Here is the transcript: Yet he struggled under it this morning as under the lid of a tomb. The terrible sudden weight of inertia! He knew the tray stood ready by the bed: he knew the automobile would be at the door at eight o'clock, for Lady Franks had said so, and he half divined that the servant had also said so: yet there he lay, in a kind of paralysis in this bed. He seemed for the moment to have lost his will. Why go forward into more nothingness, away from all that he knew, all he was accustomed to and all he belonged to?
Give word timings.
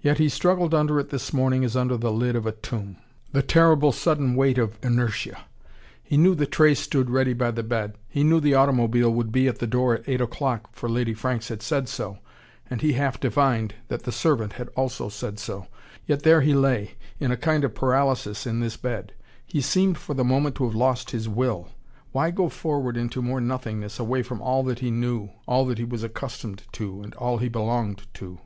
Yet 0.00 0.18
he 0.18 0.28
struggled 0.28 0.74
under 0.74 0.98
it 0.98 1.10
this 1.10 1.32
morning 1.32 1.62
as 1.64 1.76
under 1.76 1.96
the 1.96 2.10
lid 2.10 2.34
of 2.34 2.44
a 2.44 2.50
tomb. 2.50 2.96
The 3.30 3.40
terrible 3.40 3.92
sudden 3.92 4.34
weight 4.34 4.58
of 4.58 4.80
inertia! 4.82 5.44
He 6.02 6.16
knew 6.16 6.34
the 6.34 6.44
tray 6.44 6.74
stood 6.74 7.08
ready 7.08 7.34
by 7.34 7.52
the 7.52 7.62
bed: 7.62 7.94
he 8.08 8.24
knew 8.24 8.40
the 8.40 8.54
automobile 8.56 9.10
would 9.12 9.30
be 9.30 9.46
at 9.46 9.60
the 9.60 9.66
door 9.68 9.94
at 9.94 10.08
eight 10.08 10.20
o'clock, 10.20 10.70
for 10.72 10.88
Lady 10.88 11.14
Franks 11.14 11.50
had 11.50 11.62
said 11.62 11.88
so, 11.88 12.18
and 12.68 12.80
he 12.80 12.94
half 12.94 13.20
divined 13.20 13.76
that 13.86 14.02
the 14.02 14.10
servant 14.10 14.54
had 14.54 14.70
also 14.70 15.08
said 15.08 15.38
so: 15.38 15.68
yet 16.04 16.24
there 16.24 16.40
he 16.40 16.52
lay, 16.52 16.94
in 17.20 17.30
a 17.30 17.36
kind 17.36 17.62
of 17.62 17.76
paralysis 17.76 18.44
in 18.44 18.58
this 18.58 18.76
bed. 18.76 19.12
He 19.46 19.60
seemed 19.60 19.98
for 19.98 20.14
the 20.14 20.24
moment 20.24 20.56
to 20.56 20.64
have 20.64 20.74
lost 20.74 21.12
his 21.12 21.28
will. 21.28 21.68
Why 22.10 22.32
go 22.32 22.48
forward 22.48 22.96
into 22.96 23.22
more 23.22 23.40
nothingness, 23.40 24.00
away 24.00 24.24
from 24.24 24.42
all 24.42 24.64
that 24.64 24.80
he 24.80 24.90
knew, 24.90 25.30
all 25.46 25.68
he 25.68 25.84
was 25.84 26.02
accustomed 26.02 26.64
to 26.72 27.02
and 27.02 27.14
all 27.14 27.38
he 27.38 27.48
belonged 27.48 28.08
to? 28.14 28.40